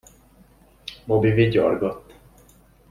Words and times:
Bobby 1.07 1.31
vigyorgott. 1.31 2.13